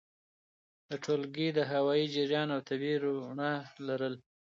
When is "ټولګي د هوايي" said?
1.03-2.05